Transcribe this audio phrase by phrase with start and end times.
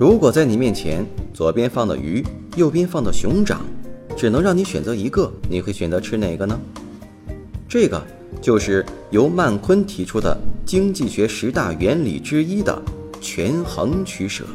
[0.00, 1.04] 如果在你面前
[1.34, 2.24] 左边放的鱼，
[2.56, 3.60] 右边放的熊掌，
[4.16, 6.58] 只能让你选择一个，你会选择吃哪个呢？
[7.68, 8.02] 这个
[8.40, 12.82] 就是由曼昆提出的经济学十大原理之一的
[13.20, 14.46] 权衡取舍。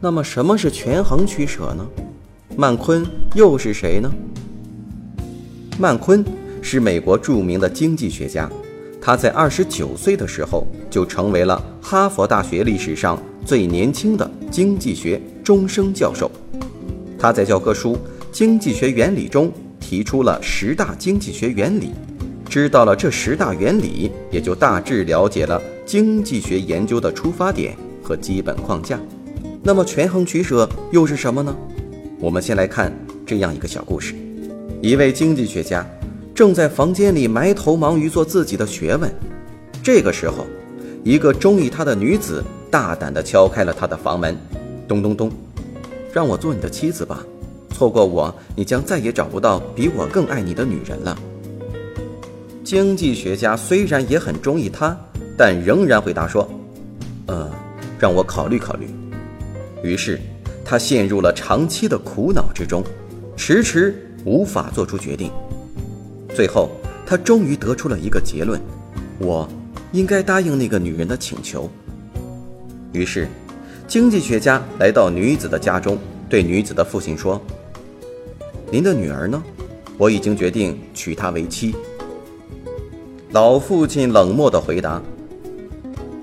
[0.00, 1.84] 那么什么是权衡取舍呢？
[2.56, 3.04] 曼昆
[3.34, 4.08] 又是谁呢？
[5.76, 6.24] 曼昆
[6.62, 8.48] 是美国著名的经济学家，
[9.04, 13.20] 他在二十九岁的时候就成为了哈佛大学历史上。
[13.44, 16.30] 最年轻的经济学终生教授，
[17.18, 17.94] 他在教科书
[18.30, 21.90] 《经济学原理》中提出了十大经济学原理。
[22.48, 29.00] 知道了这十大原理，也就大致了解了经济学研究的出发点和基本框架。
[29.60, 31.52] 那么，权衡取舍又是什么呢？
[32.20, 34.14] 我们先来看这样一个小故事：
[34.80, 35.84] 一位经济学家
[36.42, 39.08] 正在房间里埋头忙于做自己的学问，
[39.80, 40.44] 这个时候，
[41.04, 42.42] 一个中意他的女子。
[42.68, 44.36] 大胆地敲开了他的房门，
[44.88, 45.30] 咚咚咚，
[46.12, 47.24] 让我做你的妻子吧。
[47.70, 51.16] 错过我，你将再也找不到比我更爱你的女人了。
[52.64, 54.98] 经济学家虽然也很中意他，
[55.38, 56.50] 但仍然回答说
[57.26, 57.48] ：“呃，
[58.00, 58.88] 让我考虑考虑。”
[59.80, 60.18] 于是
[60.64, 62.82] 他陷入了长期的苦恼之中，
[63.36, 65.30] 迟迟无法做出决定。
[66.34, 66.70] 最后，
[67.06, 68.60] 他终于得出了一个结论：
[69.18, 69.48] 我
[69.92, 71.70] 应该答应那个女人的请求。
[72.92, 73.28] 于是，
[73.86, 77.40] 经济学家来到女子的家中，对女子的父亲说
[78.72, 79.42] ：“您的女儿呢？
[79.98, 81.74] 我已经决定娶她为妻。”
[83.32, 85.02] 老父亲冷漠地回答：“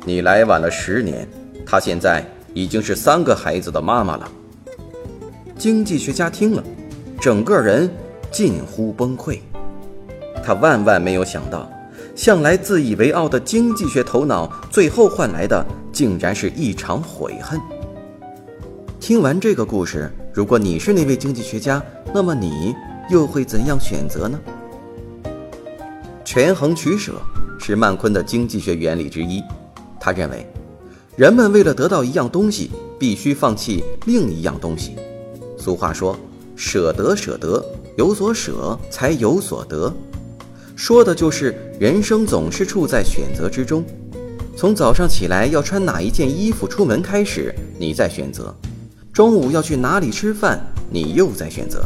[0.05, 1.27] 你来晚了十年，
[1.65, 2.25] 她现在
[2.55, 4.31] 已经是三个孩子的妈妈了。”
[5.57, 6.63] 经济学家听了，
[7.19, 7.89] 整个人
[8.31, 9.39] 近乎崩溃。
[10.43, 11.69] 他万万没有想到，
[12.15, 15.65] 向来自以为傲的经济学头脑，最后换来的。
[15.91, 17.59] 竟然是一场悔恨。
[19.01, 22.73] 听完这个故事，如果你是那位经济学家，那么你
[23.09, 24.39] 又会怎样选择呢？
[26.23, 27.13] 权衡取舍
[27.59, 29.43] 是曼昆的经济学原理之一。
[29.99, 30.47] 他认为，
[31.17, 34.95] 人们为了得到一样东西，必须放弃另一样东西。
[35.57, 36.15] 俗话说
[36.55, 37.65] ：“舍得，舍得，
[37.99, 39.93] 有所舍才有所得。”
[40.73, 43.83] 说的就是人生总是处在选择之中。
[44.55, 48.55] 从早上起来要穿哪一件衣服出门开始，你在选择；
[49.11, 51.83] 中午要去哪里吃饭，你又在选择。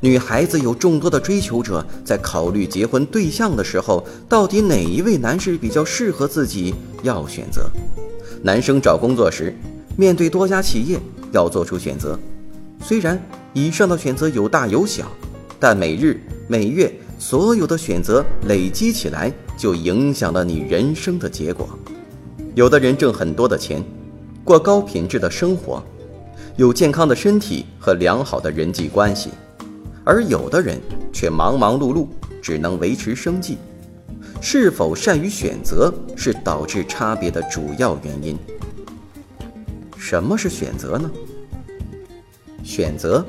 [0.00, 7.70] 女孩子有众多的追求者，在考虑结婚对象的时候，到底哪一位男士比较适合自己，要选择。
[8.42, 9.54] 男生找工作时，
[9.94, 10.98] 面对多家企业
[11.32, 12.18] 要做出选择。
[12.82, 13.22] 虽然
[13.52, 15.10] 以上的选择有大有小，
[15.66, 21.66] 但每日每月所有的选择累积起来，就影响了你人生的结果。
[22.54, 23.82] 有的人挣很多的钱，
[24.44, 25.82] 过高品质的生活，
[26.58, 29.30] 有健康的身体和良好的人际关系，
[30.04, 30.78] 而有的人
[31.14, 32.08] 却忙忙碌碌，
[32.42, 33.56] 只能维持生计。
[34.42, 38.36] 是否善于选择，是导致差别的主要原因。
[39.96, 41.10] 什么是选择呢？
[42.62, 43.24] 选择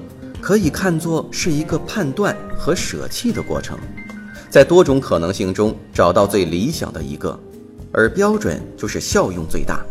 [0.46, 3.80] 可以看作是一个判断和舍弃的过程，
[4.48, 7.36] 在多种可能性中找到最理想的一个。
[7.92, 9.84] 而标准就是效用最大。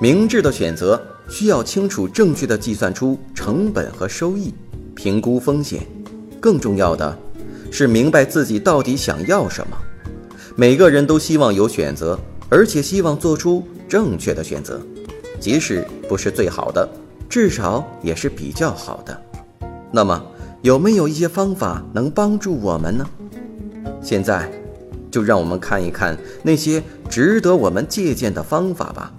[0.00, 4.54] 明智的选择需要清楚、正确的计算出成本和收益，
[4.94, 5.84] 评估风险。
[6.38, 7.18] 更重要的
[7.72, 9.76] 是明白自己到底想要什么。
[10.54, 12.16] 每个人都希望有选择，
[12.48, 14.80] 而且希望做出正确的选择，
[15.40, 16.88] 即使不是最好的，
[17.28, 19.22] 至少也是比较好的。
[19.96, 20.22] 那么，
[20.60, 23.06] 有没有一些方法能帮助我们呢？
[24.02, 24.46] 现在。
[25.10, 29.10] 就让我们看一看那些值得我们借鉴的方法吧。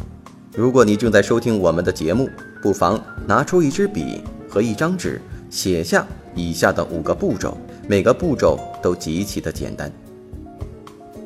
[0.56, 2.30] 如果你正在收听我们的节目，
[2.62, 5.20] 不妨拿出一支笔和一张纸，
[5.50, 7.58] 写下以下的五个步骤，
[7.88, 9.92] 每个步骤都极其的简单。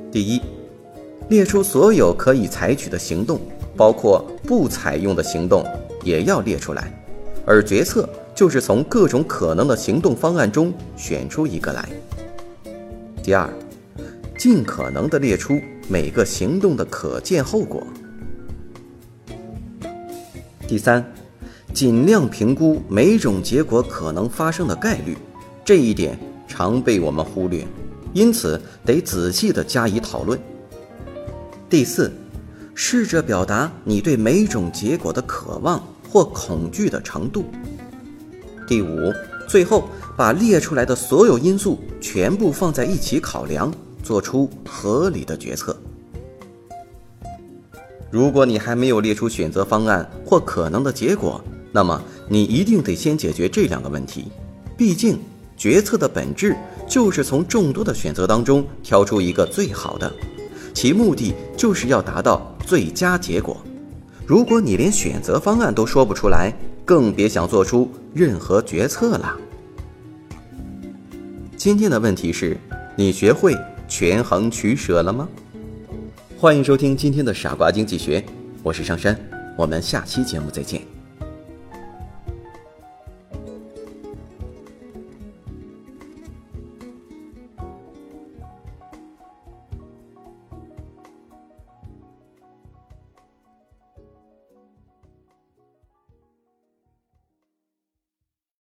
[0.09, 0.42] 第一，
[1.27, 3.42] 列出所有可以采取的行动，
[3.75, 5.65] 包括不采用的行动
[6.01, 6.94] 也要列出来，
[7.45, 11.87] 而决策就是从各种可能的行动方案中选出一个来。
[13.23, 13.49] 第二。
[14.37, 17.85] 尽可能的列出每个行动的可见后果。
[20.67, 21.05] 第三，
[21.75, 25.15] 尽量评估每种结果可能发生的概率，
[25.63, 26.17] 这一点
[26.47, 27.63] 常被我们忽略，
[28.13, 30.39] 因此得仔细的加以讨论。
[31.69, 32.11] 第四，
[32.73, 35.79] 试着表达你对每种结果的渴望
[36.09, 37.45] 或恐惧的程度。
[38.71, 39.13] 第五，
[39.50, 43.69] 最后把列出来的所有因素全部放在一起考量，
[44.01, 45.75] 做出合理的决策。
[48.09, 54.31] 如果你还没有列出选择方案或可能的结果，那么你一定得先解决这两个问题。
[54.77, 55.19] 毕竟，
[55.57, 56.56] 决策的本质
[56.88, 60.09] 就是从众多的选择当中挑出一个最好的，
[60.74, 63.57] 其目的就是要达到最佳结果。
[64.25, 66.53] 如果你连选择方案都说不出来，
[66.91, 69.38] 更别想做出任何决策了。
[71.55, 72.57] 今天的问题是：
[72.97, 73.55] 你学会
[73.88, 75.25] 权衡取舍了吗？
[76.38, 78.21] 欢迎收听今天的傻瓜经济学，
[78.61, 79.17] 我是上山，
[79.57, 80.81] 我们下期节目再见。